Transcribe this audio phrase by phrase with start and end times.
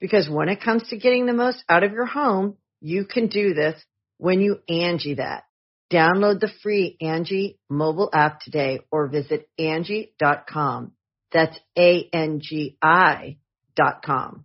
[0.00, 3.52] Because when it comes to getting the most out of your home, you can do
[3.54, 3.74] this
[4.18, 5.42] when you Angie that.
[5.92, 10.92] Download the free Angie mobile app today or visit Angie.com.
[11.32, 13.38] That's A-N-G-I
[13.74, 14.44] dot com.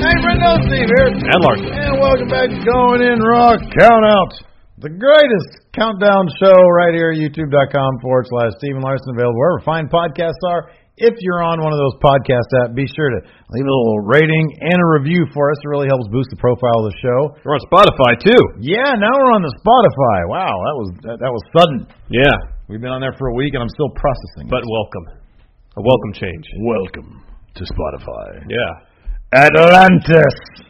[0.00, 1.06] Hey, Brendo, Steve here.
[1.06, 1.66] And Larson.
[1.72, 4.49] And welcome back to Going In Raw Count Out.
[4.80, 9.92] The greatest countdown show right here youtube.com forward slash Steve and Larson available wherever fine
[9.92, 10.72] podcasts are.
[10.96, 14.40] If you're on one of those podcast apps, be sure to leave a little rating
[14.64, 15.60] and a review for us.
[15.60, 17.18] It really helps boost the profile of the show.
[17.44, 18.40] We're on Spotify too.
[18.64, 20.18] Yeah, now we're on the Spotify.
[20.32, 21.84] Wow, that was that, that was sudden.
[22.08, 22.32] Yeah,
[22.72, 24.48] We've been on there for a week and I'm still processing.
[24.48, 25.20] but welcome.
[25.76, 26.44] A welcome change.
[26.64, 27.20] welcome
[27.52, 28.48] to Spotify.
[28.48, 28.72] Yeah.
[29.36, 30.69] Atlantis.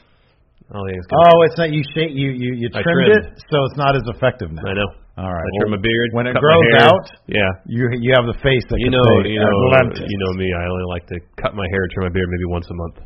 [0.70, 1.18] Oh, yeah, it's good.
[1.18, 3.34] Oh, it's not you shake you you you I trimmed trimmed.
[3.34, 4.62] it, so it's not as effective now.
[4.62, 4.90] I know.
[5.18, 5.42] All right.
[5.42, 6.08] I trim my beard.
[6.14, 7.50] When it grows out, Yeah.
[7.66, 10.06] you you have the face that You can know, say you know, Atlantis.
[10.06, 10.46] you know me.
[10.54, 12.96] I only like to cut my hair, trim my beard maybe once a month.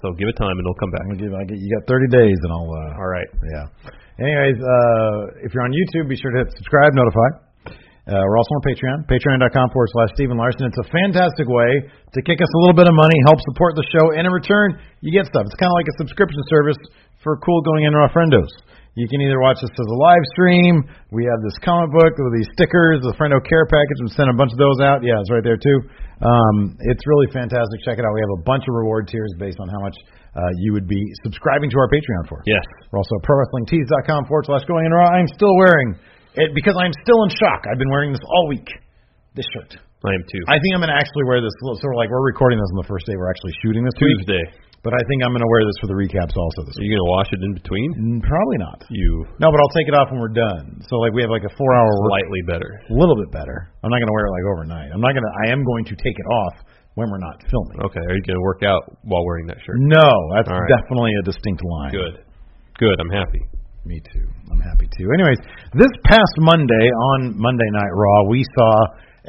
[0.00, 1.04] So give it time, and it'll come back.
[1.20, 2.68] Give, I get, you got 30 days, and I'll.
[2.68, 3.28] Uh, All right.
[3.52, 3.64] Yeah.
[4.20, 7.28] Anyways, uh, if you're on YouTube, be sure to hit subscribe, notify.
[8.06, 10.70] Uh, we're also on Patreon, patreon.com forward slash Steve and Larson.
[10.70, 13.82] It's a fantastic way to kick us a little bit of money, help support the
[13.90, 15.42] show, and in return, you get stuff.
[15.50, 16.78] It's kind of like a subscription service
[17.26, 18.46] for cool going in raw friendos.
[18.94, 20.86] You can either watch this as a live stream.
[21.12, 23.98] We have this comic book with these stickers, the Friendo Care package.
[24.00, 25.04] We sent a bunch of those out.
[25.04, 25.78] Yeah, it's right there too.
[26.22, 27.76] Um, it's really fantastic.
[27.84, 28.14] Check it out.
[28.16, 29.98] We have a bunch of reward tiers based on how much
[30.32, 32.40] uh, you would be subscribing to our Patreon for.
[32.48, 32.64] Yes.
[32.88, 35.12] We're also at ProWrestlingTees.com forward slash going in raw.
[35.12, 35.98] I'm still wearing
[36.36, 37.64] it because I'm still in shock.
[37.68, 38.68] I've been wearing this all week.
[39.34, 39.76] This shirt.
[40.06, 40.42] I am too.
[40.46, 42.78] I think I'm going to actually wear this sort of like we're recording this on
[42.84, 44.14] the first day we're actually shooting this week.
[44.22, 44.44] Tuesday.
[44.86, 46.94] But I think I'm going to wear this for the recaps also this Are week.
[46.94, 48.22] you gonna wash it in between?
[48.22, 48.86] Probably not.
[48.86, 50.78] You No, but I'll take it off when we're done.
[50.86, 52.70] So like we have like a four hour work, better.
[52.86, 53.66] a little bit better.
[53.82, 54.94] I'm not going to wear it like overnight.
[54.94, 55.32] I'm not going to.
[55.42, 56.54] I am going to take it off
[56.94, 57.82] when we're not filming.
[57.90, 57.98] Okay.
[58.04, 59.74] Are you gonna work out while wearing that shirt?
[59.80, 60.06] No,
[60.38, 60.70] that's right.
[60.70, 61.90] definitely a distinct line.
[61.90, 62.22] Good.
[62.78, 62.96] Good.
[63.02, 63.42] I'm happy.
[63.86, 64.26] Me too.
[64.50, 65.06] I'm happy too.
[65.14, 65.38] Anyways,
[65.78, 68.72] this past Monday on Monday Night Raw, we saw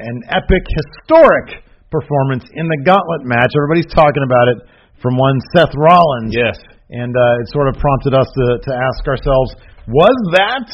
[0.02, 1.62] an epic, historic
[1.94, 3.54] performance in the Gauntlet match.
[3.54, 4.58] Everybody's talking about it
[5.02, 6.34] from one Seth Rollins.
[6.34, 6.58] Yes.
[6.90, 9.54] And uh, it sort of prompted us to, to ask ourselves,
[9.86, 10.66] was that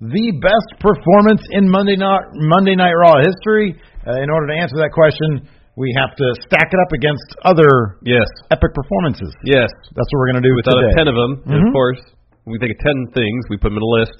[0.00, 3.76] the best performance in Monday Night, Monday Night Raw history?
[4.06, 5.44] Uh, in order to answer that question,
[5.76, 8.24] we have to stack it up against other Yes.
[8.48, 9.28] epic performances.
[9.44, 9.68] Yes.
[9.92, 10.88] That's what we're going to do Without today.
[10.88, 11.68] a ten of them, Mhm.
[11.68, 12.00] of course,
[12.46, 13.40] we think of ten things.
[13.50, 14.18] We put them in a list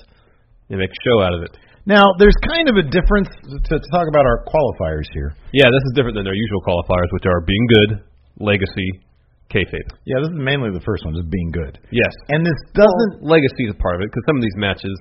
[0.71, 1.55] and make a show out of it.
[1.87, 5.39] Now, there's kind of a difference to, to talk about our qualifiers here.
[5.55, 7.91] Yeah, this is different than their usual qualifiers, which are being good,
[8.43, 8.91] legacy,
[9.47, 9.87] kayfabe.
[10.03, 11.79] Yeah, this is mainly the first one, just being good.
[11.95, 12.11] Yes.
[12.35, 13.23] And this doesn't.
[13.23, 14.97] legacy is a part of it because some of these matches,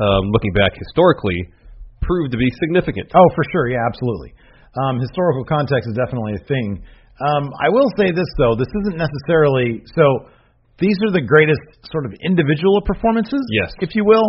[0.00, 1.52] um, looking back historically,
[2.00, 3.12] proved to be significant.
[3.12, 3.68] Oh, for sure.
[3.68, 4.32] Yeah, absolutely.
[4.80, 6.80] Um, historical context is definitely a thing.
[7.20, 10.32] Um, I will say this though, this isn't necessarily so.
[10.80, 11.60] These are the greatest
[11.92, 13.70] sort of individual performances, Yes.
[13.84, 14.24] if you will.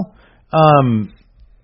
[0.51, 1.15] Um,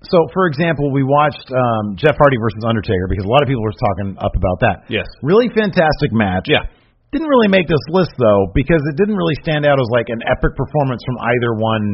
[0.07, 3.61] so, for example, we watched um, Jeff Hardy versus Undertaker because a lot of people
[3.65, 4.77] were talking up about that.
[4.87, 5.05] Yes.
[5.21, 6.47] Really fantastic match.
[6.47, 6.63] Yeah.
[7.11, 10.19] Didn't really make this list though because it didn't really stand out as like an
[10.27, 11.85] epic performance from either one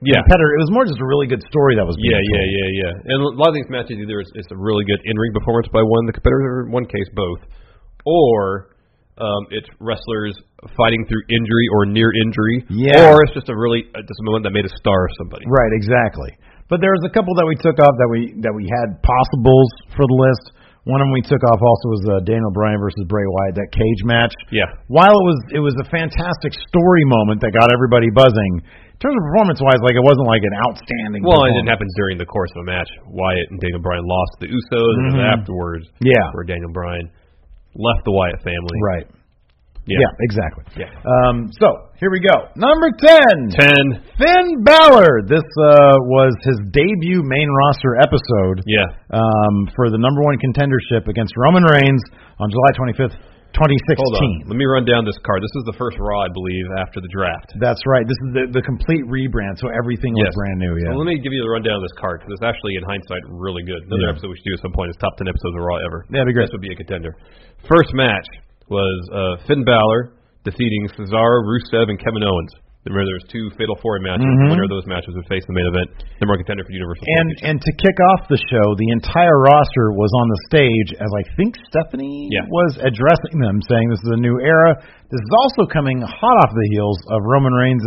[0.00, 0.22] Yeah.
[0.22, 0.56] competitor.
[0.56, 2.54] It was more just a really good story that was being Yeah, yeah, told.
[2.54, 3.10] yeah, yeah.
[3.12, 5.82] And a lot of these matches, either it's, it's a really good in-ring performance by
[5.82, 7.42] one the competitors, or in one case both,
[8.06, 8.69] or
[9.20, 10.34] um, it's wrestlers
[10.76, 13.12] fighting through injury or near injury, Yeah.
[13.12, 15.44] or it's just a really uh, just a moment that made a star of somebody.
[15.46, 16.32] Right, exactly.
[16.72, 19.68] But there was a couple that we took off that we that we had possibles
[19.94, 20.56] for the list.
[20.88, 23.68] One of them we took off also was uh, Daniel Bryan versus Bray Wyatt, that
[23.68, 24.32] cage match.
[24.48, 24.64] Yeah.
[24.88, 29.12] While it was it was a fantastic story moment that got everybody buzzing, In terms
[29.18, 31.20] of performance wise, like it wasn't like an outstanding.
[31.20, 31.56] Well, it performance.
[31.60, 32.88] didn't happen during the course of a match.
[33.12, 35.16] Wyatt and Daniel Bryan lost the Usos, and Mhm.
[35.20, 36.24] then afterwards, Yeah.
[36.32, 37.10] For Daniel Bryan
[37.74, 38.78] left the Wyatt family.
[38.82, 39.06] Right.
[39.88, 39.96] Yeah.
[40.06, 40.64] Yeah, exactly.
[40.76, 40.92] Yeah.
[41.02, 42.52] Um, so here we go.
[42.54, 43.48] Number ten.
[43.50, 43.84] Ten.
[44.20, 45.24] Finn Balor.
[45.26, 48.86] This uh, was his debut main roster episode Yeah.
[49.10, 52.02] um, for the number one contendership against Roman Reigns
[52.38, 53.16] on July 25th,
[53.52, 53.98] 2016.
[53.98, 54.48] Hold on.
[54.50, 55.42] Let me run down this card.
[55.42, 57.52] This is the first Raw, I believe, after the draft.
[57.58, 58.06] That's right.
[58.06, 60.34] This is the, the complete rebrand, so everything was Yes.
[60.38, 60.72] brand new.
[60.78, 60.94] Yeah.
[60.94, 63.22] So let me give you the rundown of this card because it's actually, in hindsight,
[63.28, 63.82] really good.
[63.90, 64.14] Another Yeah.
[64.14, 66.06] episode we should do at some point is top ten episodes of Raw ever.
[66.14, 66.48] That'd be great.
[66.48, 67.12] This would be a contender.
[67.66, 68.26] First match
[68.70, 70.14] was uh, Finn Balor
[70.46, 72.52] defeating Cesaro, Rusev, and Kevin Owens.
[72.90, 74.26] Remember, there was two Fatal Four matches.
[74.26, 74.50] Mhm.
[74.50, 75.88] Winner of those matches would face the main event.
[76.18, 79.94] Number one contender for Universal And and to kick off the show, the entire roster
[79.94, 82.44] was on the stage as I think Stephanie Yeah.
[82.50, 84.74] was addressing them, saying this is a new era.
[85.08, 87.86] This is also coming hot off the heels of Roman Reigns'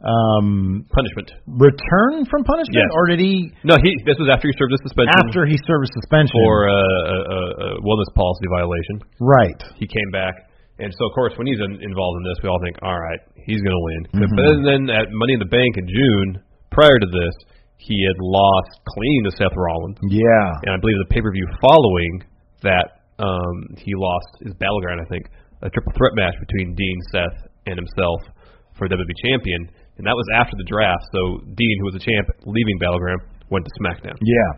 [0.00, 1.28] um, Punishment.
[1.46, 2.96] return from punishment, Yes.
[2.96, 3.92] or did he No, he.
[4.08, 6.40] This was after he served his suspension after he served suspension?
[6.40, 7.40] for uh, a, a,
[7.76, 8.96] a wellness policy violation.
[9.20, 9.60] right.
[9.76, 10.34] He came back,
[10.80, 13.20] and so of course, when he's in, involved in this, we all think, all right,
[13.46, 14.00] he's going to win.
[14.16, 14.30] Mhm.
[14.36, 16.28] But then, then at Money in the Bank in June,
[16.72, 17.34] prior to this,
[17.76, 20.48] he had lost clean to Seth Rollins, Yeah.
[20.68, 22.12] and I believe the pay per view following
[22.62, 22.86] that,
[23.20, 25.00] um, he lost his battleground.
[25.00, 25.28] I think
[25.62, 28.20] a triple threat match between Dean, Seth, and himself
[28.76, 29.68] for WWE champion,
[29.98, 31.04] and that was after the draft.
[31.12, 34.16] So Dean, who was a champ, leaving battleground, went to SmackDown.
[34.24, 34.52] Yeah,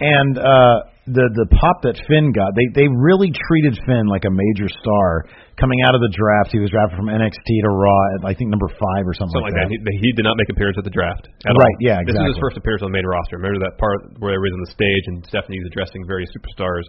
[0.00, 0.76] and uh,
[1.06, 5.24] the the pop that Finn got, they they really treated Finn like a major star
[5.56, 6.52] coming out of the draft.
[6.52, 9.56] He was drafted from NXT to Raw at I think number five or something, something
[9.56, 9.72] like that.
[9.72, 11.28] He, he did not make appearance at the draft.
[11.48, 11.80] At Right, all.
[11.84, 12.12] yeah, Exactly.
[12.12, 13.40] This is his first appearance on the main roster.
[13.40, 16.84] Remember that part where they was on the stage and Stephanie's addressing various superstars,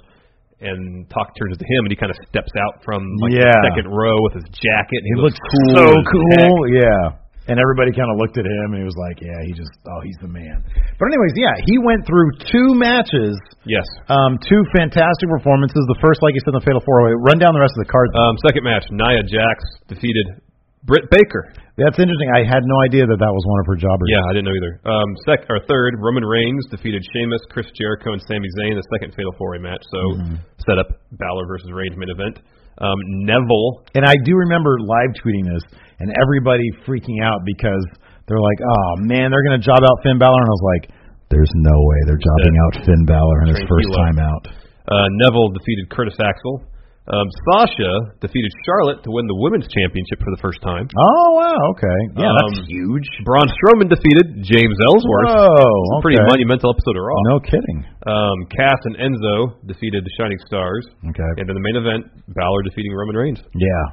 [0.60, 3.46] and talk turns to him, and he kind of steps out from like Yeah.
[3.54, 5.00] the second row with his jacket.
[5.00, 7.04] And he, He looks looked cool so cool, yeah.
[7.48, 10.02] And everybody kind of looked at him, and he was like, "Yeah, he just, oh,
[10.04, 10.60] he's the man."
[11.00, 13.88] But anyways, yeah, he went through two matches, Yes.
[14.12, 15.80] um, two fantastic performances.
[15.88, 17.16] The first, like you said, in the Fatal Four Way.
[17.24, 18.12] Run down the rest of the card.
[18.20, 19.58] Um, second match, Nia Jax
[19.88, 20.44] defeated
[20.84, 21.56] Britt Baker.
[21.80, 22.30] That's interesting.
[22.34, 24.10] I had no idea that that was one of her jobbers.
[24.10, 24.74] Yeah, I didn't know either.
[24.84, 28.74] Um, sec or third, Roman Reigns defeated Sheamus, Chris Jericho, and Sami Zayn.
[28.74, 29.84] The second Fatal Four Way match.
[29.94, 30.36] So Mm-hmm.
[30.66, 32.42] set up Balor versus Reigns main event.
[32.78, 35.64] Um, Neville And I do remember live tweeting this
[36.00, 37.82] and everybody freaking out because
[38.28, 40.84] they're like, "Oh man, they're going to job out Finn Balor," and I was like,
[41.30, 42.64] "There's no way they're jobbing Yeah.
[42.68, 44.44] out Finn Balor in his first time out."
[44.88, 46.62] Uh, Neville defeated Curtis Axel.
[47.08, 50.92] Um, Sasha defeated Charlotte to win the women's championship for the first time.
[50.92, 53.08] Oh wow, okay, yeah, that's Um, huge.
[53.24, 55.32] Braun Strowman defeated James Ellsworth.
[55.32, 57.16] Whoa, It's a pretty monumental episode of Raw.
[57.32, 57.80] No kidding.
[58.04, 60.84] Um, Cass and Enzo defeated the Shining Stars.
[61.08, 61.32] Okay.
[61.40, 63.40] And in the main event, Balor defeating Roman Reigns.
[63.56, 63.86] Yeah,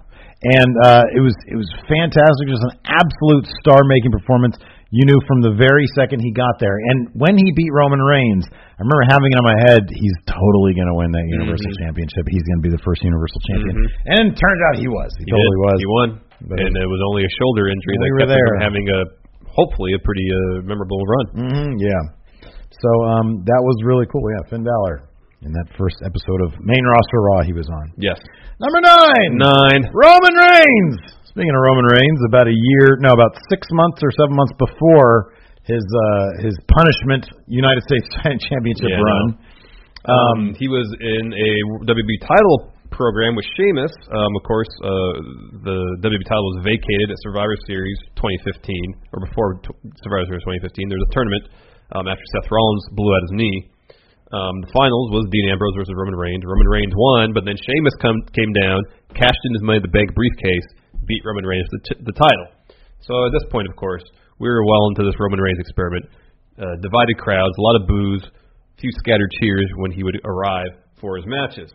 [0.58, 4.58] and uh, it was it was fantastic, just an absolute star-making performance.
[4.94, 8.46] You knew from the very second he got there, and when he beat Roman Reigns,
[8.46, 11.82] I remember having it in my head, he's totally going to win that Universal Mhm.
[11.82, 12.22] Championship.
[12.30, 13.90] He's going to be the first Universal Champion, Mhm.
[14.14, 15.10] and it turns out he was.
[15.18, 15.66] He, He totally did.
[15.66, 15.76] was.
[15.82, 16.08] He won.
[16.46, 18.86] But and it was only a shoulder injury We that were kept him from having
[18.94, 19.00] a
[19.50, 21.26] hopefully a pretty uh, memorable run.
[21.42, 22.02] hmm yeah.
[22.70, 24.22] So um, that was really cool.
[24.30, 25.10] Yeah, Finn Balor
[25.42, 27.86] in that first episode of Main Roster Raw he was on.
[27.98, 28.18] Yes.
[28.62, 29.30] Number nine.
[29.42, 29.82] Nine.
[29.94, 31.00] Roman Reigns.
[31.34, 35.34] Speaking of Roman Reigns, about a year, no, about six months or seven months before
[35.66, 39.26] his uh, his punishment United States Championship Yeah, run.
[40.06, 41.52] Um, he was in a
[41.90, 43.90] WB title program with Sheamus.
[44.14, 49.58] Um, of course, uh, the WB title was vacated at Survivor Series 2015, or before
[49.58, 49.74] t-
[50.06, 50.86] Survivor Series 2015.
[50.86, 51.44] There was a tournament
[51.98, 53.58] um, after Seth Rollins blew out his knee.
[54.30, 56.46] Um, the finals was Dean Ambrose versus Roman Reigns.
[56.46, 58.86] Roman Reigns won, but then Sheamus come, came down,
[59.18, 60.68] cashed in his Money in the Bank briefcase,
[61.06, 62.46] beat Roman Reigns for the, t- the title.
[63.00, 64.02] So at this point, of course,
[64.38, 66.06] we were well into this Roman Reigns experiment.
[66.58, 70.70] Uh, divided crowds, a lot of boos, a few scattered cheers when he would arrive
[71.00, 71.70] for his matches.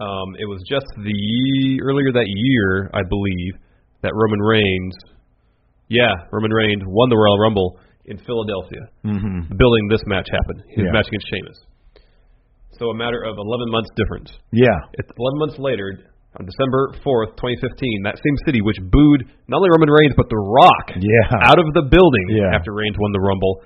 [0.00, 3.54] Um, it was just the earlier that year, I believe,
[4.02, 4.94] that Roman Reigns,
[5.88, 9.56] yeah, Roman Reigns won the Royal Rumble in Philadelphia, Mm-hmm.
[9.56, 10.92] building this match happened, his Yeah.
[10.92, 11.58] match against Sheamus.
[12.78, 14.30] So a matter of 11 months difference.
[14.52, 14.78] Yeah.
[14.94, 15.92] It's 11 months later,
[16.36, 20.36] on December 4th, 2015, that same city which booed not only Roman Reigns but The
[20.36, 21.48] Rock Yeah.
[21.48, 22.52] out of the building Yeah.
[22.54, 23.64] after Reigns won the Rumble,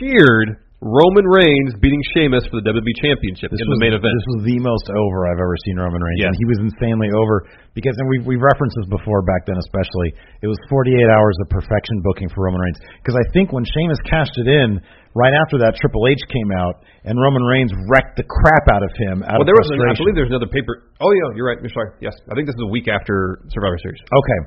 [0.00, 4.16] cheered Roman Reigns beating Sheamus for the WWE Championship This in was, the main event.
[4.16, 6.32] This was the most over I've ever seen Roman Reigns, Yes.
[6.32, 7.44] and he was insanely over
[7.76, 10.16] because, and we've we've referenced this before back then, especially.
[10.40, 14.00] It was 48 hours of perfection booking for Roman Reigns because I think when Sheamus
[14.08, 14.80] cashed it in,
[15.12, 18.88] right after that, Triple H came out and Roman Reigns wrecked the crap out of
[18.96, 19.20] him.
[19.28, 20.88] Out well, there was, an, I believe there's another paper.
[21.04, 21.60] Oh yeah, you're right.
[21.60, 21.92] You're sorry.
[22.00, 24.00] Yes, I think this is a week after Survivor Series.
[24.08, 24.40] Okay.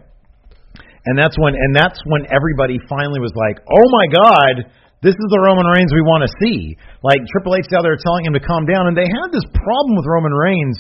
[1.06, 4.56] and that's when and that's when everybody finally was like, "Oh my God,
[5.03, 8.25] this is the Roman Reigns we want to see." Like Triple H out there telling
[8.25, 10.79] him to calm down, and they had this problem with Roman Reigns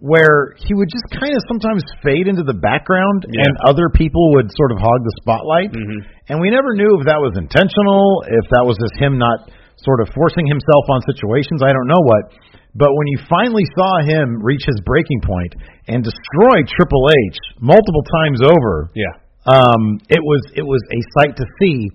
[0.00, 3.44] where he would just kind of sometimes fade into the background Yeah.
[3.44, 5.72] and other people would sort of hog the spotlight.
[5.76, 6.00] Mhm.
[6.32, 9.44] And we never knew if that was intentional, if that was just him not
[9.76, 11.62] sort of forcing himself on situations.
[11.62, 12.32] I don't know what.
[12.74, 15.52] But when you finally saw him reach his breaking point
[15.88, 19.12] and destroy Triple H multiple times over, Yeah.
[19.52, 21.90] um, it was it was a sight to see.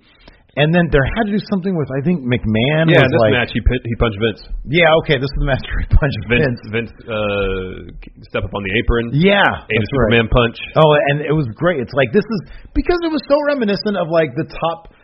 [0.56, 3.36] And then there had to do something with I think McMahon Yeah, was this like,
[3.36, 4.42] match he pit, he punched Vince.
[4.72, 6.92] yeah, okay, this is the match where he punched Vince Vince.
[6.92, 7.92] Vince uh
[8.32, 9.12] step up on the apron.
[9.12, 10.32] Yeah, Ate a that's right.
[10.32, 10.58] Punch.
[10.80, 11.84] Oh, and it was great.
[11.84, 12.40] It's like this is
[12.72, 14.96] because it was so reminiscent of like the top,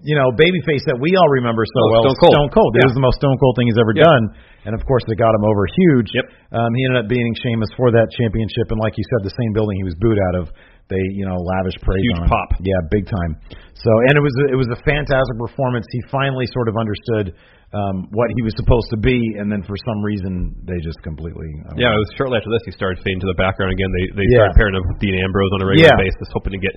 [0.00, 2.16] you know, babyface that we all remember so Oh, well.
[2.24, 2.72] Stone Cold.
[2.72, 2.88] It Yeah.
[2.88, 4.08] was the most Stone Cold thing he's ever Yeah.
[4.08, 4.24] done,
[4.64, 6.08] and of course it got him over huge.
[6.16, 6.26] Yep.
[6.56, 9.52] Um, he ended up beating Sheamus for that championship, and like you said, the same
[9.52, 10.48] building he was booed out of.
[10.92, 12.28] They, you know, lavish praise Huge on.
[12.28, 12.48] pop.
[12.60, 13.32] Yeah, big time.
[13.72, 15.88] So, and it was a, it was a fantastic performance.
[15.90, 17.32] He finally sort of understood
[17.72, 21.48] um, what he was supposed to be, and then for some reason they just completely.
[21.72, 23.88] um, Yeah, it was shortly after this he started fading to the background again.
[23.96, 24.44] They they Yeah.
[24.46, 25.98] started pairing up with Dean Ambrose on a regular Yeah.
[26.04, 26.76] basis, hoping to get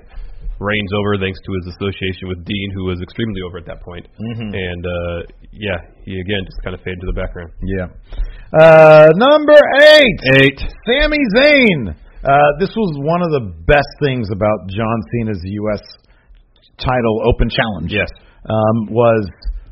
[0.58, 4.08] Reigns over thanks to his association with Dean, who was extremely over at that point.
[4.10, 4.50] Mhm.
[4.58, 5.18] And uh
[5.54, 7.52] yeah, he again just kind of faded to the background.
[7.62, 7.88] Yeah.
[8.58, 10.20] Uh, number eight.
[10.42, 10.60] Eight.
[10.88, 11.94] Sami Zayn.
[12.28, 15.80] Uh, this was one of the best things about John Cena's U.S.
[16.76, 17.96] title open challenge.
[17.96, 18.12] Yes.
[18.44, 19.24] Um, was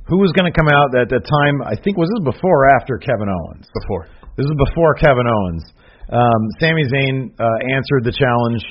[0.07, 1.55] who was going to come out at that time?
[1.67, 3.67] I think was this before or after Kevin Owens?
[3.83, 4.07] Before.
[4.39, 5.63] This is before Kevin Owens.
[6.07, 8.61] Um, Sami Zayn uh, answered the challenge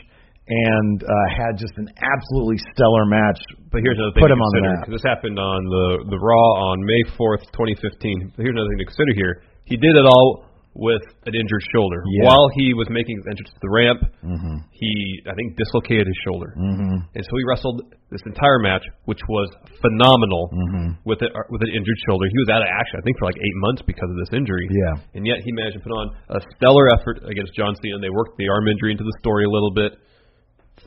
[0.47, 3.41] and uh, had just an absolutely stellar match.
[3.73, 4.93] But here's another thing Put to him on the consider, map.
[4.93, 8.37] this happened on the the Raw on May 4th, 2015.
[8.37, 9.35] Here's another thing to consider here.
[9.65, 12.03] He did it all with an injured shoulder.
[12.19, 12.27] Yeah.
[12.27, 14.57] While he was making his entrance to the ramp, Mm-hmm.
[14.75, 16.51] he I think dislocated his shoulder.
[16.59, 16.97] Mm-hmm.
[17.15, 19.47] And so he wrestled this entire match, which was
[19.79, 20.89] phenomenal Mm-hmm.
[21.07, 22.27] with a, with an injured shoulder.
[22.27, 24.67] He was out of action, I think, for like eight months because of this injury.
[24.67, 24.95] Yeah.
[25.15, 28.03] And yet he managed to put on a stellar effort against John Cena.
[28.03, 29.95] They worked the arm injury into the story a little bit.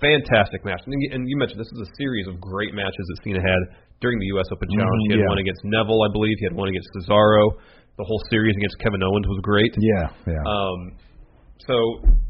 [0.03, 0.83] Fantastic match.
[0.85, 3.61] And you, and you mentioned this is a series of great matches that Cena had
[4.03, 4.45] during the U.S.
[4.51, 4.83] Open Challenge.
[4.83, 5.31] Mhm, he had yeah.
[5.31, 6.35] one against Neville, I believe.
[6.37, 7.57] He had one against Cesaro.
[7.97, 9.73] The whole series against Kevin Owens was great.
[9.77, 10.07] Yeah.
[10.29, 10.43] Yeah.
[10.45, 10.79] Um,
[11.65, 11.75] so,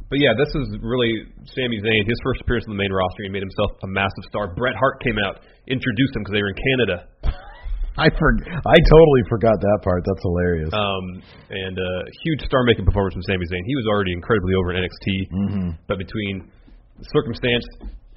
[0.07, 2.07] but yeah, this is really Sami Zayn.
[2.07, 4.55] His first appearance on the main roster, he made himself a massive star.
[4.55, 6.97] Bret Hart came out, introduced him because they were in Canada,
[7.97, 10.05] I for, I totally forgot that part.
[10.05, 10.69] That's hilarious.
[10.69, 11.05] um,
[11.49, 13.65] and uh, huge star-making performance from Sami Zayn.
[13.65, 15.69] He was already incredibly over in NXT, mm-hmm.
[15.89, 16.45] but between
[17.09, 17.65] circumstance,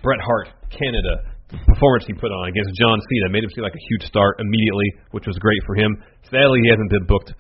[0.05, 1.25] Bret Hart, Canada,
[1.67, 4.89] performance he put on against John Cena made him seem like a huge star immediately,
[5.11, 5.91] which was great for him.
[6.31, 7.35] Sadly, he hasn't been booked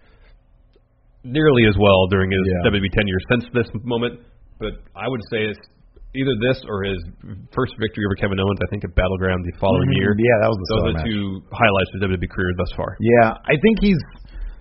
[1.25, 2.71] nearly as well during his Yeah.
[2.71, 4.21] WWE tenure since this moment.
[4.59, 5.61] But I would say it's
[6.17, 6.99] either this or his
[7.55, 8.59] first victory over Kevin Owens.
[8.63, 9.97] I think at Battleground the following Mhm.
[10.01, 10.15] year.
[10.19, 11.07] Yeah, that was the Those are the match.
[11.07, 12.97] two highlights of his WWE career thus far.
[13.01, 14.01] Yeah, I think he's.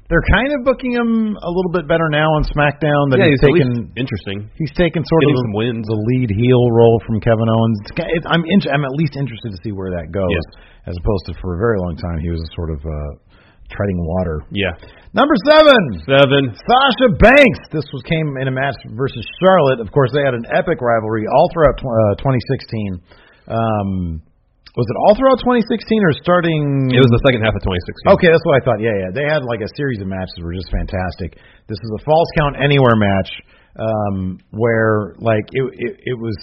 [0.09, 3.13] They're kind of booking him a little bit better now on SmackDown.
[3.13, 3.93] That yeah, he's, he's taken.
[3.93, 4.37] interesting.
[4.57, 5.85] He's taken sort Getting of some wins.
[5.85, 7.77] the lead heel role from Kevin Owens.
[7.93, 10.45] It's, I'm in, I'm at least interested to see where that goes, Yes.
[10.89, 12.93] as opposed to for a very long time he was a sort of uh,
[13.69, 14.41] treading water.
[14.49, 14.73] Yeah.
[15.13, 16.57] Number seven, Seven.
[16.57, 17.61] Sasha Banks.
[17.69, 19.77] This was came in a match versus Charlotte.
[19.77, 22.97] Of course, they had an epic rivalry all throughout tw- uh, 2016.
[23.49, 24.21] Um,
[24.79, 25.67] was it all throughout 2016
[26.07, 26.87] or starting?
[26.87, 28.15] It was the second half of 2016.
[28.15, 28.79] Okay, that's what I thought.
[28.79, 29.11] Yeah, yeah.
[29.11, 31.35] They had like a series of matches that were just fantastic.
[31.67, 33.29] This is a falls count anywhere match
[33.75, 36.35] um, where like it, it it was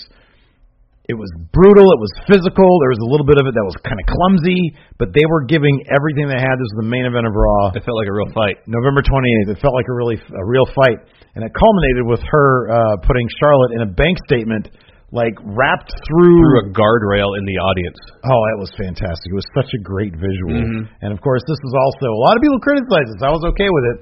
[1.06, 2.66] it was brutal, it was physical.
[2.82, 5.46] There was a little bit of it that was kind of clumsy, but they were
[5.46, 6.58] giving everything they had.
[6.58, 7.70] This was the main event of Raw.
[7.78, 8.58] It felt like a real fight.
[8.66, 9.54] November 28th.
[9.54, 10.98] It felt like a really a real fight,
[11.38, 14.74] and it culminated with her uh, putting Charlotte in a bank statement,
[15.14, 16.34] like wrapped through.
[16.42, 17.98] Through a guardrail in the audience.
[18.26, 19.30] Oh, that was fantastic.
[19.30, 20.58] It was such a great visual.
[20.58, 20.88] Mhm.
[21.02, 23.22] And of course, this is also a lot of people criticized this.
[23.22, 23.96] I was okay with it.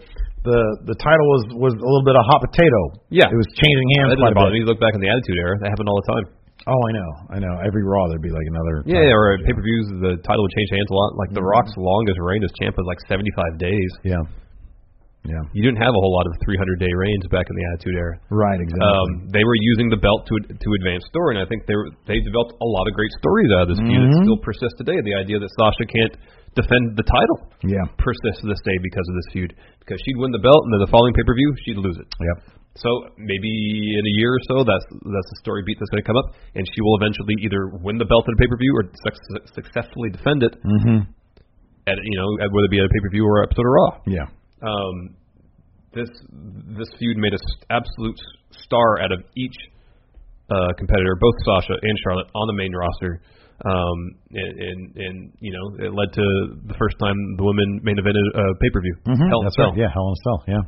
[0.48, 0.60] The
[0.92, 2.80] the title was was a little bit of hot potato.
[3.12, 3.28] Yeah.
[3.32, 4.60] It was changing hands That quite doesn't a bother bit.
[4.60, 4.64] me.
[4.64, 6.24] You look back in the Attitude Era, that happened all the time.
[6.68, 7.10] Oh, I know.
[7.36, 7.54] I know.
[7.60, 10.88] Every Raw there'd be like another Yeah, yeah or pay-per-views, the title would change hands
[10.88, 11.12] a lot.
[11.20, 11.52] Like The Mm-hmm.
[11.52, 13.90] Rock's longest reign as champ was like 75 days.
[14.04, 14.20] Yeah.
[15.24, 15.40] Yeah.
[15.56, 18.14] You didn't have a whole lot of 300-day reigns back in the Attitude Era.
[18.28, 18.84] Right, exactly.
[18.84, 21.88] Um, they were using the belt to to advance story, and I think they were,
[22.04, 24.24] they developed a lot of great stories out of this feud that Mhm.
[24.28, 25.00] still persists today.
[25.00, 26.14] The idea that Sasha can't
[26.54, 27.88] defend the title yeah.
[27.96, 29.50] persists to this day because of this feud.
[29.80, 32.06] Because she'd win the belt, and then the following pay-per-view, she'd lose it.
[32.20, 32.38] Yep.
[32.76, 33.48] So maybe
[33.96, 36.36] in a year or so, that's that's the story beat that's going to come up,
[36.52, 39.48] and she will eventually either win the belt at a pay per view or suc-
[39.56, 41.06] successfully defend it Mhm.
[41.88, 43.72] at you know at, whether it be at a pay per view or episode of
[43.72, 43.90] Raw.
[44.06, 44.26] Yeah.
[44.64, 44.94] Um,
[45.92, 46.08] this
[46.78, 48.18] this feud made a s- absolute
[48.64, 49.54] star out of each
[50.50, 53.20] uh, competitor, both Sasha and Charlotte, on the main roster.
[53.64, 53.98] Um,
[54.34, 56.26] and, and and you know it led to
[56.66, 58.96] the first time the women main evented a uh, pay per view.
[59.06, 59.70] Mhm, Hell in a that's right.
[59.70, 59.78] Cell.
[59.78, 60.40] Yeah, Hell in a Cell.
[60.50, 60.64] Yeah.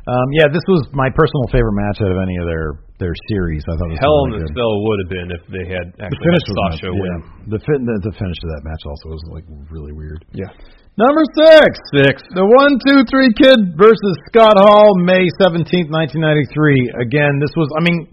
[0.00, 3.64] Um, yeah, this was my personal favorite match out of any of their their series.
[3.64, 4.52] I thought it was Hell in a good.
[4.52, 7.16] Cell would have been if they had The actually finish had Sasha nice, win.
[7.24, 7.56] yeah.
[7.56, 10.20] The, fin- the the finish of that match also was like really weird.
[10.36, 10.52] Yeah.
[11.00, 12.14] Number six, Six.
[12.36, 16.76] the one two three kid versus Scott Hall, May seventeenth, nineteen ninety three.
[17.00, 17.72] Again, this was.
[17.72, 18.04] I mean,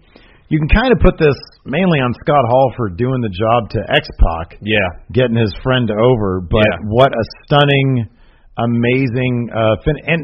[0.47, 1.35] you can kind of put this
[1.67, 4.87] mainly on Scott Hall for doing the job to X Pac, Yeah.
[5.11, 6.39] getting his friend over.
[6.39, 6.87] But Yeah.
[6.87, 8.07] what a stunning,
[8.55, 10.21] amazing uh, fin, and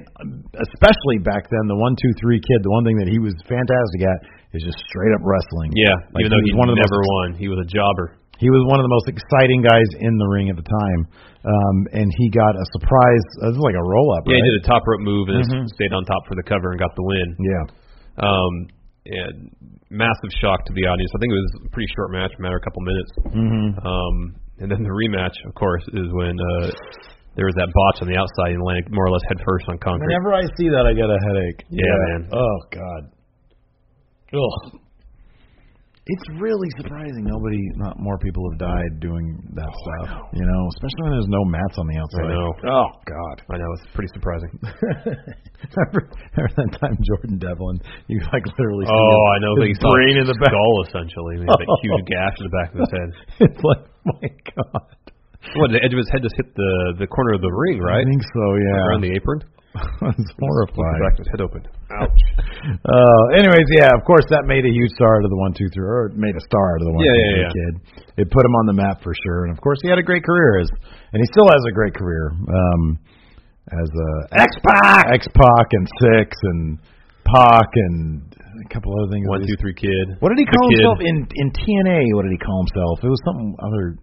[0.55, 2.63] especially back then, the one two three kid.
[2.63, 4.19] The one thing that he was fantastic at
[4.55, 5.75] is just straight up wrestling.
[5.75, 5.91] Yeah.
[6.15, 7.67] Like, Even though he he was one of the never most won, he was a
[7.67, 8.15] jobber.
[8.41, 11.01] He was one of the most exciting guys in the ring at the time,
[11.45, 13.25] um, and he got a surprise.
[13.43, 14.23] uh, This is like a roll up.
[14.25, 14.43] Yeah, right?
[14.43, 15.67] he did a top rope move and Mhm.
[15.69, 17.27] stayed on top for the cover and got the win.
[17.39, 17.63] Yeah.
[18.23, 18.53] Um,
[19.05, 19.35] and
[19.91, 21.11] massive shock to the audience.
[21.13, 23.11] I think it was a pretty short match, matter of a couple minutes.
[23.35, 24.15] hmm Um,
[24.59, 26.71] and then the rematch, of course, is when uh,
[27.35, 29.77] there was that botch on the outside and landed more or less head first on
[29.79, 30.07] concrete.
[30.07, 31.65] Whenever I see that, I get a headache.
[31.69, 32.29] Yeah, man.
[32.31, 33.01] Oh God.
[34.33, 34.79] Ugh.
[36.03, 40.27] It's really surprising nobody, not more people have died doing that oh, stuff.
[40.35, 42.27] You know, especially when there's no mats on the outside.
[42.27, 42.51] I know.
[42.59, 43.35] Oh God.
[43.47, 44.51] I know it's pretty surprising.
[45.71, 47.79] remember, remember that time Jordan Devlin?
[48.11, 48.83] You like literally.
[48.91, 49.55] oh, I know.
[49.55, 50.51] his But he saw brain in the back.
[50.51, 51.39] skull essentially.
[51.39, 52.11] He had that huge oh.
[52.11, 53.09] gash in the back of his head.
[53.47, 54.27] it's like, my
[54.59, 54.99] God.
[55.55, 55.71] What?
[55.71, 58.03] The edge of his head just hit the the corner of the ring, right?
[58.03, 58.43] I think so.
[58.59, 58.91] Yeah.
[58.91, 59.39] Around the apron.
[60.01, 61.01] That's The horrifying.
[61.01, 61.61] back his head open.
[61.93, 62.21] Ouch.
[62.63, 65.67] Uh, anyways, yeah, of course that made a huge star out of the one two
[65.75, 67.57] three, or it made a star out of the one Yeah, two yeah, three yeah.
[67.59, 67.73] kid.
[68.23, 70.23] It put him on the map for sure, and of course he had a great
[70.23, 70.69] career as,
[71.11, 72.81] and he still has a great career um,
[73.67, 76.79] as a X Pac, X Pac, and Six, and
[77.27, 79.27] Pac, and a couple other things.
[79.27, 80.05] One, two, three, kid.
[80.23, 80.79] What did he The call kid.
[80.79, 81.99] himself in in TNA?
[82.15, 82.95] What did he call himself?
[83.03, 83.99] It was something other.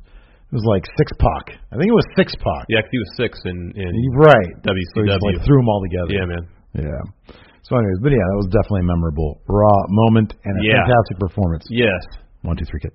[0.51, 1.55] It was like Syxx pack.
[1.71, 2.67] I think it was Syxx Pac.
[2.69, 4.51] Yeah, 'cause he was six in in Right.
[4.67, 5.07] So WCW.
[5.07, 6.11] he just like threw them all together.
[6.11, 6.45] yeah, man.
[6.75, 7.03] Yeah.
[7.63, 10.83] So, anyways, but yeah, that was definitely a memorable Raw moment and a Yeah.
[10.83, 11.67] fantastic performance.
[11.71, 12.03] Yes.
[12.43, 12.91] One, two, three, kid.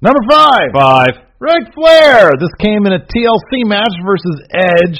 [0.00, 1.12] Number five, Five.
[1.40, 2.32] Ric Flair.
[2.40, 4.98] This came in a TLC match versus Edge,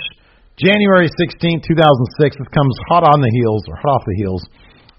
[0.60, 2.36] January sixteenth, 2006.
[2.36, 4.42] This comes hot on the heels, or hot off the heels,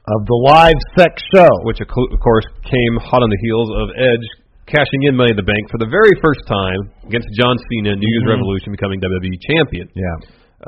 [0.09, 1.49] of the live sex show.
[1.69, 4.25] which of of course came hot on the heels of Edge
[4.69, 8.05] cashing in Money in the Bank for the very first time against John Cena, New
[8.13, 8.33] Year's Mhm.
[8.37, 9.89] Revolution, becoming WWE champion.
[9.97, 10.17] Yeah.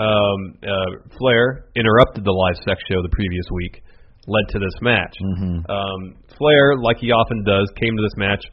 [0.02, 3.82] Um, uh, Flair interrupted the live sex show the previous week,
[4.28, 5.14] led to this match.
[5.22, 5.70] Mhm.
[5.70, 6.00] Um,
[6.38, 8.44] Flair, like he often does, came to this match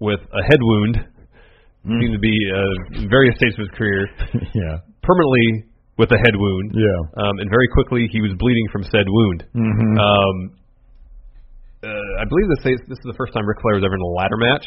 [0.00, 1.06] with a head wound.
[1.86, 1.98] Mm.
[2.00, 4.08] Seemed to be uh, in various stages of his career,
[4.54, 4.78] yeah.
[5.02, 5.64] permanently
[5.98, 6.70] with a head wound.
[6.74, 7.00] Yeah.
[7.22, 9.44] Um, and very quickly, he was bleeding from said wound.
[9.54, 9.98] Mhm.
[9.98, 10.50] Um,
[11.86, 14.12] I believe this is, this is the first time Ric Flair was ever in a
[14.14, 14.66] ladder match,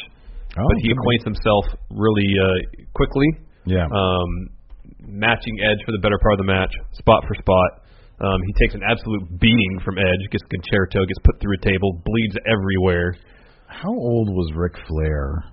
[0.56, 3.28] Oh, but he acquaints himself really uh, quickly,
[3.64, 3.84] Yeah.
[3.92, 4.28] um,
[5.04, 7.70] matching Edge for the better part of the match, spot for spot.
[8.20, 11.62] Um, he takes an absolute beating from Edge, gets a Con-Chair-To, gets put through a
[11.64, 13.12] table, bleeds everywhere.
[13.68, 15.44] How old was Ric Flair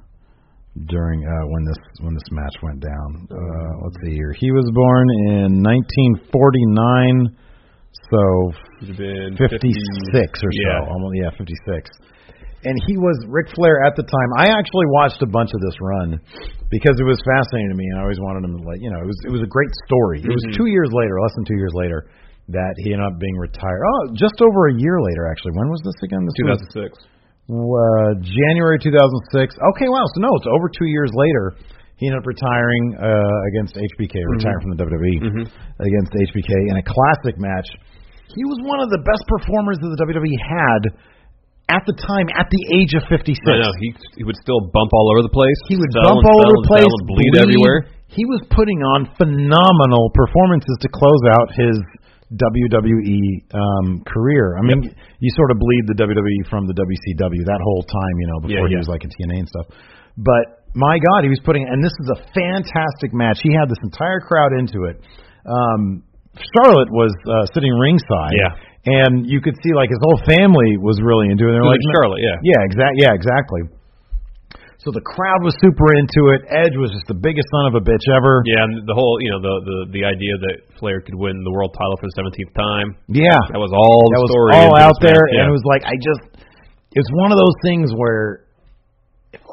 [0.88, 3.28] during uh, when this when this match went down?
[3.28, 4.32] Uh, let's see here.
[4.40, 7.36] He was born in 1949,
[8.10, 8.22] so
[8.98, 10.64] been 56 or so.
[10.66, 10.90] Yeah.
[10.92, 11.90] Almost, yeah, 56.
[12.64, 14.30] And he was Ric Flair at the time.
[14.40, 16.16] I actually watched a bunch of this run
[16.72, 19.04] because it was fascinating to me, and I always wanted him to like, you know,
[19.04, 20.24] it was it was a great story.
[20.24, 20.56] It was Mhm.
[20.56, 22.08] two years later, less than two years later,
[22.56, 23.84] that he ended up being retired.
[23.84, 25.52] Oh, just over a year later, actually.
[25.60, 26.24] When was this again?
[26.24, 26.96] This was 2006.
[27.52, 29.60] uh, January 2006.
[29.76, 30.08] Okay, wow.
[30.16, 31.60] So no, it's over two years later.
[32.04, 35.44] He ended up retiring uh, against HBK, retiring from the WWE Mhm.
[35.80, 37.64] against HBK in a classic match.
[38.28, 40.82] He was one of the best performers that the WWE had
[41.72, 43.40] at the time, at the age of 56.
[43.48, 45.56] I know he he would still bump all over the place.
[45.72, 47.88] He would bump all over the place, and bleed, everywhere.
[48.12, 51.80] He was putting on phenomenal performances to close out his
[52.36, 53.22] WWE
[53.54, 54.58] um, career.
[54.58, 58.28] I mean, you sort of bleed the WWE from the WCW that whole time, you
[58.28, 59.68] know, before Yeah, he was like in TNA and stuff.
[60.18, 63.40] But my God, he was putting, and this is a fantastic match.
[63.44, 64.98] He had this entire crowd into it.
[65.46, 66.02] Um,
[66.58, 68.58] Charlotte was uh, sitting ringside, Yeah.
[69.06, 71.54] and you could see like his whole family was really into it.
[71.54, 72.38] They're like, Charlotte, yeah.
[72.42, 73.62] yeah, exact, yeah, exactly.
[74.82, 76.44] So the crowd was super into it.
[76.52, 78.44] Edge was just the biggest son of a bitch ever.
[78.44, 81.54] Yeah, and the whole you know the the the idea that Flair could win the
[81.56, 82.92] world title for the seventeenth time.
[83.08, 84.52] Yeah, That was all that the was story.
[84.60, 86.44] all out there, match, and it was like I just,
[87.00, 88.43] it's one of those things where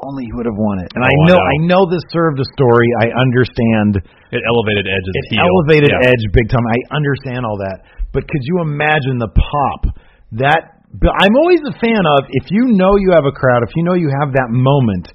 [0.03, 0.89] only he would have won it.
[0.95, 1.51] And I Oh, I know, know.
[1.53, 2.89] I know this served a story.
[3.01, 4.01] I understand
[4.33, 5.45] it elevated Edge as it a heel.
[5.45, 6.09] elevated yeah.
[6.09, 6.65] Edge big time.
[6.65, 9.93] I understand all that, but could you imagine the pop
[10.39, 13.71] that but I'm always a fan of if you know you have a crowd, if
[13.79, 15.07] you know you have that moment,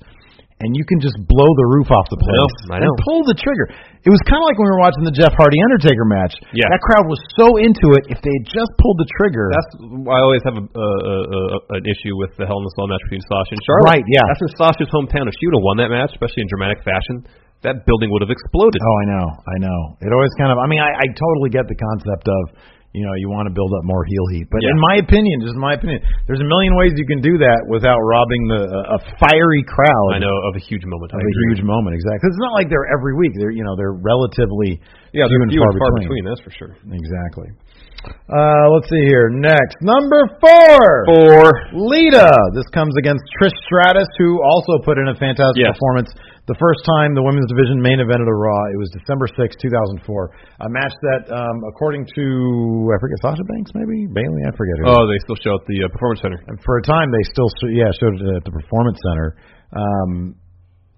[0.65, 2.89] and you can just blow the roof off the place I know.
[2.89, 3.69] and pull the trigger.
[4.07, 6.33] It was kind of like when we were watching the Jeff Hardy Undertaker match.
[6.57, 6.65] Yeah.
[6.73, 8.09] that crowd was so into it.
[8.09, 9.73] If they had just pulled the trigger, That's
[10.07, 11.41] why I always have a, a, a, a,
[11.77, 13.91] an issue with the Hell in a Cell match between Sasha and Charlotte.
[14.01, 14.25] Right, yeah.
[14.33, 15.29] That's in Sasha's hometown.
[15.29, 17.29] If she would have won that match, especially in dramatic fashion,
[17.67, 18.81] that building would have exploded.
[18.81, 19.79] Oh, I know, I know.
[20.01, 20.57] It always kind of.
[20.57, 22.43] I mean, I, I totally get the concept of,
[22.97, 24.73] you know, you want to build up more heel heat, but Yeah.
[24.73, 27.61] in my opinion, just in my opinion, there's a million ways you can do that
[27.69, 28.61] without robbing the
[28.97, 31.13] a fiery crowd I know of a huge moment.
[31.13, 31.47] of I a agree.
[31.53, 31.93] huge moment.
[31.93, 33.37] Exactly, 'Cause it's not like they're every week.
[33.37, 34.81] They're you know they're relatively
[35.17, 36.09] Yeah, few they're and few far, and far between.
[36.13, 36.25] between.
[36.29, 36.73] That's for sure.
[36.93, 37.49] Exactly.
[38.31, 39.33] Uh, let's see here.
[39.33, 40.79] Next, number four.
[41.11, 41.43] Four.
[41.75, 42.31] Lita.
[42.55, 45.75] This comes against Trish Stratus, who also put in a fantastic Yes.
[45.75, 46.13] performance.
[46.47, 49.67] The first time the women's division main evented a Raw, it was December sixth, two
[49.75, 50.07] 2004.
[50.63, 52.25] A match that, um, according to,
[52.95, 54.07] I forget, Sasha Banks, maybe?
[54.15, 54.43] Bailey?
[54.47, 54.85] I forget who.
[54.87, 56.39] Oh, they still show at the uh, Performance Center.
[56.47, 59.29] And for a time, they still, yeah, showed it at the Performance Center.
[59.75, 60.39] Um,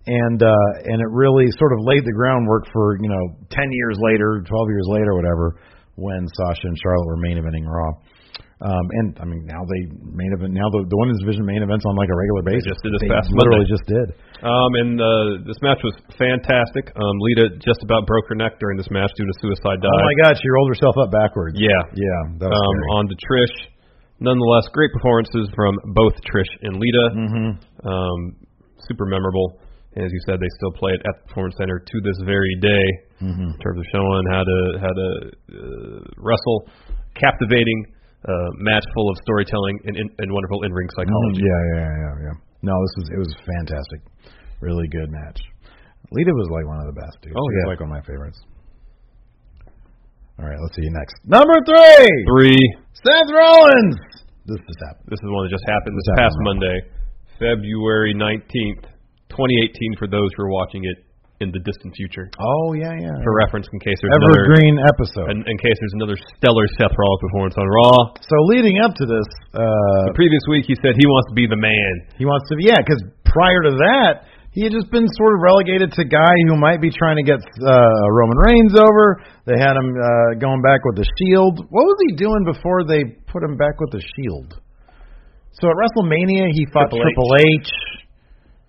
[0.09, 3.97] and uh, and it really sort of laid the groundwork for you know ten years
[4.01, 5.61] later, twelve years later, whatever,
[6.01, 7.93] when Sasha and Charlotte were main eventing Raw.
[8.59, 10.51] Um, and I mean, now they main event.
[10.51, 12.75] Now the, the women's division main events on like a regular basis.
[12.75, 13.77] just did this They past literally Monday.
[13.79, 14.07] just did.
[14.43, 16.91] Um, and uh, this match was fantastic.
[16.99, 19.95] Um, Lita just about broke her neck during this match due to suicide dive.
[19.95, 21.55] Oh my God, she rolled herself up backwards.
[21.55, 21.71] Yeah.
[21.95, 22.91] yeah, that was Um, scary.
[22.99, 23.57] on to Trish.
[24.19, 27.05] Nonetheless, great performances from both Trish and Lita.
[27.15, 27.51] Mm-hmm.
[27.87, 28.19] Um,
[28.91, 29.63] super memorable.
[29.97, 32.55] And as you said, they still play it at the Performance Center to this very
[32.61, 32.87] day
[33.19, 33.51] Mm-hmm.
[33.51, 35.09] in terms of showing how to how to
[35.51, 36.71] uh, wrestle,
[37.19, 37.79] captivating
[38.23, 38.31] uh,
[38.63, 41.43] match full of storytelling and, and, and wonderful in ring Mhm, psychology.
[41.43, 42.35] Yeah, yeah, yeah, yeah.
[42.63, 44.01] No, this was it was fantastic.
[44.63, 45.41] Really good match.
[46.15, 47.35] Lita was like one of the best, dude.
[47.35, 47.67] Oh, yeah.
[47.75, 48.39] like one of my favorites.
[50.39, 51.19] All right, let's see you next.
[51.27, 52.63] Number three, Three.
[53.03, 53.99] Seth Rollins.
[54.47, 55.11] This just happened.
[55.11, 56.47] This is one that just happened this This past happened.
[56.47, 56.77] Monday,
[57.43, 58.87] February 19th,
[59.39, 61.07] 2018, for those who are watching it
[61.39, 62.27] in the distant future.
[62.43, 63.15] Oh yeah, yeah.
[63.23, 65.31] For reference, in case there's another Evergreen episode.
[65.31, 68.11] in, in case there's another stellar Seth Rollins performance on Raw.
[68.19, 69.63] so leading up to this, uh,
[70.11, 71.93] The previous week, he said he wants to be the man.
[72.19, 72.67] he wants to, be.
[72.67, 76.59] yeah, because prior to that, he had just been sort of relegated to guy who
[76.59, 79.23] might be trying to get uh, Roman Reigns over.
[79.47, 81.63] They had him uh, going back with the Shield.
[81.71, 84.59] What was he doing before they put him back with the Shield?
[85.55, 87.15] So at WrestleMania, he fought Triple H.
[87.15, 87.31] Triple
[87.63, 87.71] H,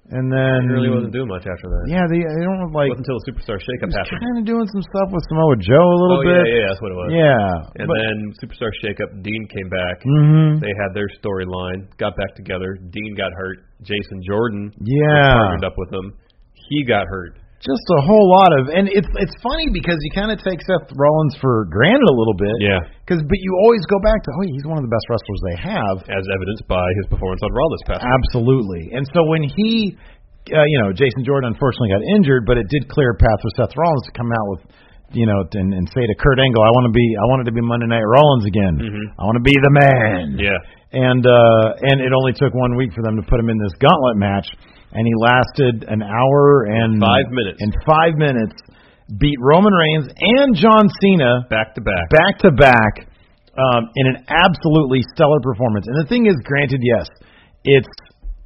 [0.10, 1.84] and then He really wasn't doing much after that.
[1.88, 2.90] Yeah, they, they don't like.
[2.90, 4.20] Wasn't until the Superstar Shakeup happened.
[4.22, 6.34] kind of doing some stuff with Samoa Joe a little bit.
[6.34, 6.46] oh bit.
[6.50, 7.10] yeah, yeah, that's what it was.
[7.14, 10.02] Yeah, And but, then Superstar Shakeup, Dean came back.
[10.02, 10.60] Mhm.
[10.62, 12.78] They had their storyline, got back together.
[12.90, 13.66] Dean got hurt.
[13.86, 15.34] Jason Jordan Yeah.
[15.38, 16.14] partnered up with him.
[16.70, 17.38] He got hurt.
[17.60, 20.88] Just a whole lot of, and it's it's funny because you kind of take Seth
[20.96, 22.56] Rollins for granted a little bit.
[22.64, 25.42] Yeah, Because, but you always go back to, oh, he's one of the best wrestlers
[25.52, 25.96] they have.
[26.08, 28.00] as evidenced by his performance on Raw this past.
[28.00, 28.16] week.
[28.16, 28.84] Absolutely.
[28.96, 30.00] And so when he,
[30.56, 33.52] uh, you know, Jason Jordan unfortunately got injured, but it did clear a path for
[33.60, 34.62] Seth Rollins to come out with,
[35.12, 37.56] you know, and, and say to Kurt Angle, I want to be, I wanted to
[37.56, 38.76] be Monday Night Rollins again.
[38.80, 39.06] Mhm.
[39.20, 40.40] I want to be the man.
[40.40, 40.56] Yeah,
[40.96, 43.74] And uh, and it only took one week for them to put him in this
[43.84, 44.48] gauntlet match,
[44.92, 47.58] and he lasted an hour and Five minutes.
[47.62, 48.58] In five minutes,
[49.18, 52.10] beat Roman Reigns and John Cena back to back.
[52.10, 53.10] back to back
[53.58, 55.86] um, in an absolutely stellar performance.
[55.88, 57.08] And the thing is, granted, yes,
[57.64, 57.90] it's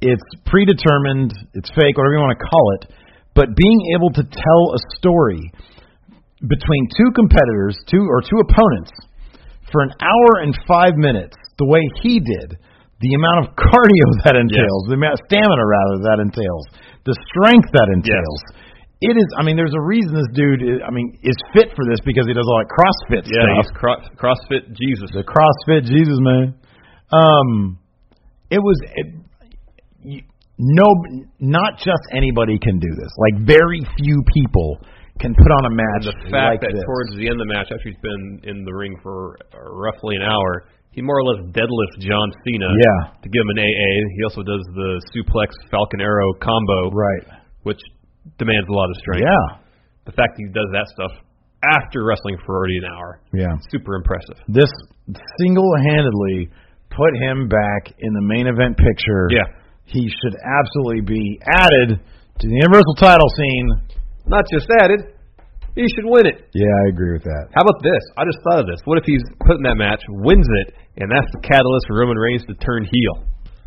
[0.00, 2.92] it's predetermined, it's fake, whatever you want to call it,
[3.34, 5.40] but being able to tell a story
[6.44, 8.92] between two competitors, two or two opponents,
[9.72, 12.58] for an hour and five minutes, the way he did,
[13.00, 16.64] the amount of cardio that entails, the amount of stamina rather that entails,
[17.08, 18.40] the strength that entails.
[19.04, 19.28] It is.
[19.36, 20.62] I mean, there's a reason this dude.
[20.64, 23.74] Is, I mean, is fit for this because he does all that CrossFit Yeah, stuff.
[23.76, 25.10] cro- CrossFit Jesus.
[25.12, 26.54] The CrossFit Jesus man.
[27.12, 27.78] Um,
[28.48, 29.06] it was it,
[30.00, 30.22] you,
[30.56, 30.86] no,
[31.38, 33.12] not just anybody can do this.
[33.18, 34.78] Like very few people
[35.20, 36.84] can put on a match The fact like that this.
[36.86, 40.22] towards the end of the match, after he's been in the ring for roughly an
[40.22, 43.10] hour, he more or less deadlifts John Cena Yeah.
[43.20, 43.92] to give him an AA.
[44.16, 47.26] He also does the suplex Falcon Arrow combo, right.
[47.66, 47.80] which
[48.38, 49.26] demands a lot of strength.
[49.26, 49.58] Yeah.
[50.06, 51.12] The fact that he does that stuff
[51.64, 53.56] after wrestling for already an hour, Yeah.
[53.70, 54.36] super impressive.
[54.48, 54.70] This
[55.40, 56.48] single-handedly
[56.90, 59.28] put him back in the main event picture.
[59.30, 59.44] Yeah.
[59.86, 61.98] He should absolutely be added
[62.38, 63.68] to the Universal title scene.
[64.26, 65.00] Not just added,
[65.74, 66.48] he should win it.
[66.54, 67.50] Yeah, I agree with that.
[67.54, 68.02] How about this?
[68.16, 68.78] I just thought of this.
[68.86, 72.16] What if he's put in that match, wins it, and that's the catalyst for Roman
[72.18, 73.14] Reigns to turn heel?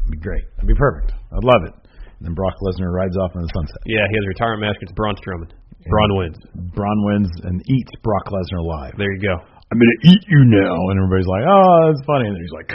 [0.07, 0.43] It'd be great.
[0.59, 1.11] It'd be perfect.
[1.35, 1.75] I'd love it.
[2.19, 3.81] And then Brock Lesnar rides off in the sunset.
[3.85, 5.51] Yeah, he has a retirement match against Braun Strowman.
[5.87, 6.37] Braun wins.
[6.75, 8.95] Braun wins and eats Brock Lesnar live.
[8.97, 9.35] There you go.
[9.67, 12.71] I'm gonna eat you now, and everybody's like, "Oh, that's funny," and then he's like,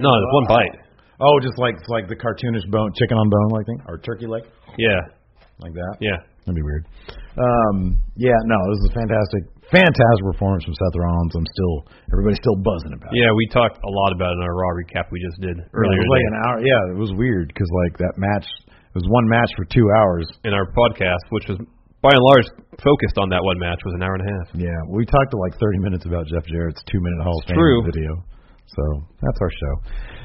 [0.00, 0.72] No, it's one bite.
[1.20, 4.44] Oh, just like like the cartoonish bone, chicken on bone, like thing, or turkey leg,
[4.80, 5.00] Yeah,
[5.60, 5.96] like that.
[6.00, 6.16] yeah.
[6.50, 6.84] That'd be weird.
[7.38, 11.30] Um, yeah, no, it was a fantastic, fantastic performance from Seth Rollins.
[11.38, 11.74] I'm still,
[12.10, 13.14] everybody's still buzzing about.
[13.14, 13.22] it.
[13.22, 15.70] Yeah, we talked a lot about it in our Raw recap we just did Yeah,
[15.78, 16.56] earlier it was like an hour.
[16.66, 20.26] Yeah, it was weird because like that match, it was one match for two hours.
[20.42, 21.62] in our podcast, which was
[22.02, 22.48] by and large
[22.82, 24.46] focused on that one match, was an hour and a half.
[24.58, 27.56] Yeah, we talked to like 30 minutes about Jeff Jarrett's two minute Hall of Fame
[27.86, 28.26] video.
[28.74, 28.82] So
[29.22, 29.74] that's our show.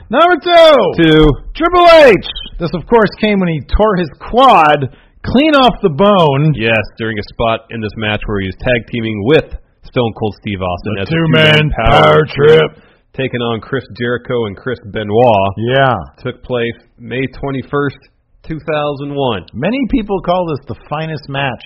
[0.09, 1.21] Number two, Two.
[1.57, 2.27] Triple H.
[2.59, 6.53] This, of course, came when he tore his quad clean off the bone.
[6.53, 9.47] Yes, during a spot in this match where he was tag teaming with
[9.85, 12.69] Stone Cold Steve Austin The as a two-man two-man power trip.
[13.13, 15.51] taking on Chris Jericho and Chris Benoit.
[15.77, 15.95] Yeah.
[16.21, 17.99] Took place May 21st,
[18.45, 19.45] 2001.
[19.53, 21.63] Many people call this the finest match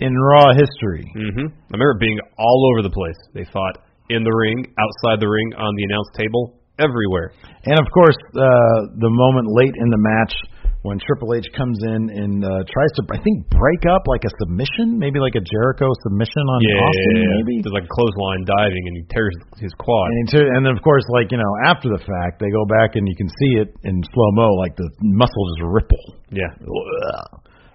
[0.00, 1.04] in Raw history.
[1.14, 3.18] hmm I remember it being all over the place.
[3.34, 7.32] They fought in the ring, outside the ring, on the announce table, everywhere.
[7.66, 10.32] And of course, uh, the moment late in the match
[10.88, 14.32] when Triple H comes in and uh, tries to, I think, break up like a
[14.40, 17.60] submission, maybe like a Jericho submission on yeah, Austin, maybe.
[17.60, 20.08] There's like a clothesline diving, and he tears his quad.
[20.08, 22.96] And, he and then, of course, like you know, after the fact, they go back
[22.96, 26.04] and you can see it in slow mo, like the muscle just ripple.
[26.32, 26.52] yeah,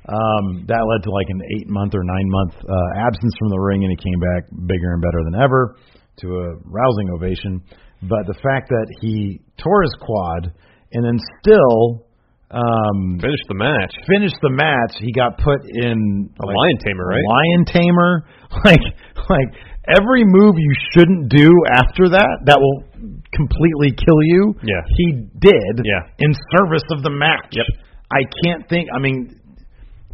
[0.10, 3.62] Um, that led to like an eight month or nine month uh, absence from the
[3.62, 5.78] ring, and he came back bigger and better than ever
[6.26, 7.62] to a rousing ovation.
[8.02, 10.52] But the fact that he tore his quad
[10.92, 12.06] and then still
[12.54, 13.94] um, finished the match.
[14.06, 17.26] finished the match, he got put in A like, lion tamer, right?
[17.26, 18.12] lion tamer,
[18.66, 18.86] like
[19.30, 19.50] like
[19.90, 22.86] every move you shouldn't do after that that will
[23.34, 24.56] completely kill you.
[24.64, 24.80] Yeah.
[25.02, 25.84] he did.
[25.84, 26.08] Yeah.
[26.20, 27.52] in service of the match.
[27.52, 27.68] Yep.
[28.14, 28.88] I can't think.
[28.96, 29.42] I mean,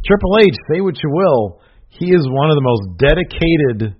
[0.06, 1.60] Triple H, say what you will,
[1.92, 3.94] he is one of the most dedicated.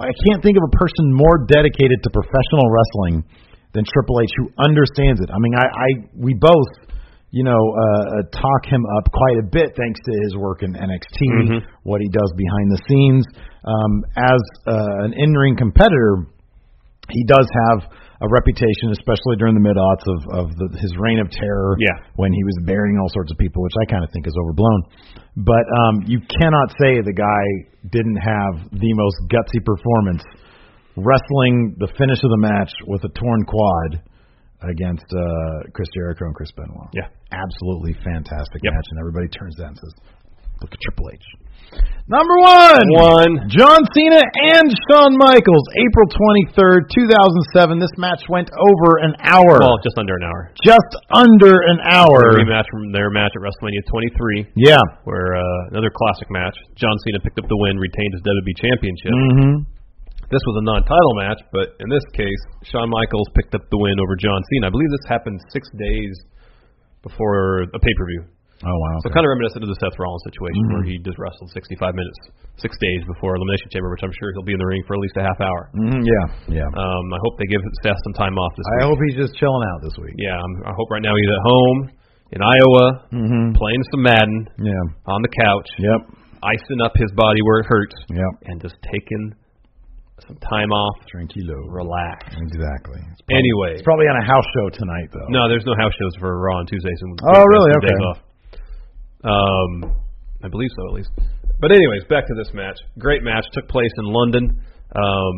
[0.00, 3.28] I can't think of a person more dedicated to professional wrestling
[3.76, 5.28] than Triple H, who understands it.
[5.28, 6.81] I mean, I, I we both,
[7.32, 10.76] you know, uh, uh, talk him up quite a bit thanks to his work in
[10.76, 11.18] NXT,
[11.48, 11.60] Mhm.
[11.82, 13.24] what he does behind the scenes.
[13.64, 16.28] Um, as uh, an in-ring competitor,
[17.08, 17.88] he does have
[18.20, 21.74] a reputation, especially during the mid aughts of, of the, his reign of terror.
[21.80, 22.04] Yeah.
[22.16, 24.80] When he was burying all sorts of people, which I kind of think is overblown.
[25.36, 27.42] But um, you cannot say the guy
[27.90, 30.22] didn't have the most gutsy performance
[30.96, 34.02] wrestling the finish of the match with a torn quad
[34.70, 36.90] against uh, Chris Jericho and Chris Benoit.
[36.94, 37.08] Yeah.
[37.32, 38.72] Absolutely fantastic Yep.
[38.74, 39.94] match, and everybody turns that and says,
[40.60, 41.24] "Look at Triple H."
[42.04, 42.84] Number one.
[43.00, 43.32] One.
[43.48, 46.04] John Cena and Shawn Michaels, April
[46.52, 47.78] 23rd, 2007.
[47.80, 49.56] This match went over an hour.
[49.56, 50.52] Well, just under an hour.
[50.60, 52.36] just under an A hour.
[52.36, 54.76] rematch from their match at WrestleMania 23, Yeah.
[55.04, 56.52] where uh, another classic match.
[56.76, 59.12] John Cena picked up the win, retained his WWE Championship.
[59.16, 59.54] Mm-hmm.
[60.32, 62.40] This was a non-title match, but in this case,
[62.72, 64.68] Shawn Michaels picked up the win over John Cena.
[64.68, 66.12] I believe this happened six days
[67.04, 68.24] before a pay-per-view.
[68.62, 68.96] Oh wow.
[69.02, 70.72] So kind of reminiscent of the Seth Rollins situation Mhm.
[70.78, 72.14] where he just wrestled 65 minutes,
[72.62, 75.02] six days before Elimination Chamber, which I'm sure he'll be in the ring for at
[75.02, 75.68] least a half hour.
[75.74, 76.26] Mhm, yeah,
[76.62, 76.68] yeah.
[76.70, 78.86] Um, I hope they give Seth some time off this I week.
[78.94, 80.14] hope he's just chilling out this week.
[80.16, 81.78] Yeah, I'm, I hope right now he's at home
[82.38, 83.52] in Iowa Mm-hmm.
[83.58, 85.10] playing some Madden Yeah.
[85.10, 86.00] on the couch, Yep.
[86.46, 88.32] icing up his body where it hurts, Yep.
[88.46, 89.34] and just taking
[90.26, 91.66] some time off, Tranquilo.
[91.72, 92.28] relax.
[92.30, 93.00] Exactly.
[93.10, 95.26] It's probably, Anyway, it's probably on a house show tonight though.
[95.32, 96.98] no, there's no house shows for Raw on Tuesdays.
[97.02, 97.70] And Oh, really?
[97.80, 98.04] Days Okay.
[98.10, 98.18] off.
[99.24, 99.70] Um,
[100.44, 101.10] I believe so at least.
[101.60, 102.76] But anyways, back to this match.
[102.98, 104.58] Great match took place in London.
[104.94, 105.36] Um,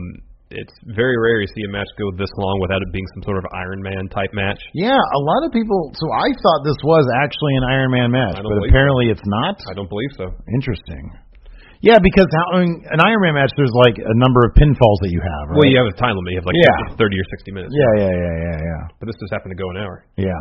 [0.50, 3.38] it's very rare to see a match go this long without it being some sort
[3.38, 4.60] of Iron Man type match.
[4.72, 5.90] Yeah, a lot of people.
[5.96, 9.56] So I thought this was actually an Iron Man match, but apparently it's not.
[9.68, 10.32] I don't believe so.
[10.54, 11.10] Interesting.
[11.84, 14.98] Yeah, because how, I mean, an Iron Man match, there's like a number of pinfalls
[15.04, 15.52] that you have.
[15.52, 15.56] Right?
[15.60, 16.32] Well, you have a time limit.
[16.32, 16.96] You have like Yeah.
[16.96, 17.72] 30 or 60 minutes.
[17.76, 18.82] Yeah, yeah, yeah, yeah, yeah.
[18.96, 20.08] But this just happened to go an hour.
[20.16, 20.40] Yeah.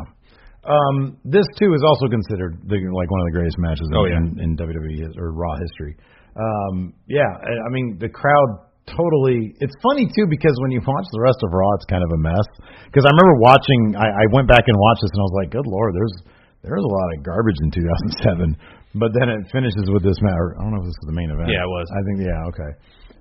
[0.63, 4.07] Um, this too is also considered the, like one of the greatest matches in, Oh,
[4.07, 4.23] yeah.
[4.23, 5.99] in, in WWE or Raw history.
[6.39, 8.49] Um, yeah, I I mean the crowd
[8.89, 9.53] totally.
[9.59, 12.19] It's funny too because when you watch the rest of Raw, it's kind of a
[12.23, 12.47] mess.
[12.87, 15.49] Because I remember watching, I, I went back and watched this and I was like,
[15.51, 16.15] good lord, there's
[16.63, 18.55] there's a lot of garbage in 2007.
[18.93, 20.37] But then it finishes with this match.
[20.57, 21.49] I don't know if this is the main event.
[21.49, 21.87] Yeah, it was.
[21.89, 22.71] I think yeah, okay.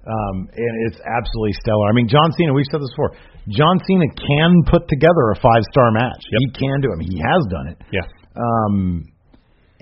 [0.05, 1.89] Um, and it's absolutely stellar.
[1.89, 2.53] I mean, John Cena.
[2.53, 3.15] We've said this before.
[3.49, 6.21] John Cena can put together a five star match.
[6.29, 6.41] Yep.
[6.43, 6.95] He can do it.
[6.95, 7.79] I mean, he has done it.
[7.95, 8.07] Yeah.
[8.37, 9.09] Um,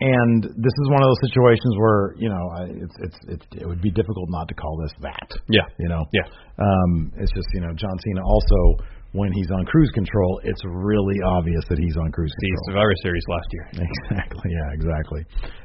[0.01, 3.67] and this is one of those situations where you know I- it's it's it's it
[3.67, 5.29] would be difficult not to call this that.
[5.49, 5.67] Yeah.
[5.79, 6.05] You know.
[6.13, 6.29] Yeah.
[6.61, 11.19] Um, it's just you know John Cena also when he's on cruise control, it's really
[11.27, 12.63] obvious that he's on cruise control.
[12.63, 12.71] The.
[12.71, 13.65] Survivor Series last year.
[13.91, 14.47] Exactly.
[14.55, 14.69] Yeah.
[14.77, 15.23] Exactly.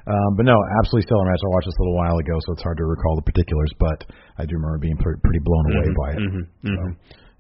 [0.10, 1.42] Um, but no, absolutely stellar match.
[1.46, 4.00] I watched this a little while ago, so it's hard to recall the particulars, but
[4.42, 6.20] I do remember being pretty, pretty blown away Mhm, by it.
[6.26, 6.94] mhm, So, mhm.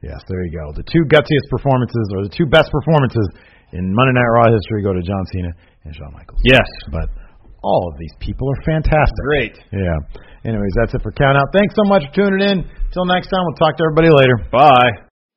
[0.05, 0.69] Yes, there you go.
[0.77, 3.25] The two gutsiest performances, or the two best performances
[3.73, 5.49] in Monday Night Raw history, go to John Cena
[5.85, 6.41] and Shawn Michaels.
[6.45, 6.67] Yes.
[6.93, 7.09] But
[7.63, 9.23] all of these people are fantastic.
[9.25, 9.57] Great.
[9.73, 9.97] Yeah.
[10.45, 11.49] Anyways, that's it for Count Out.
[11.53, 12.57] Thanks so much for tuning in.
[12.93, 14.37] Till next time, we'll talk to everybody later.
[14.51, 15.04] Bye.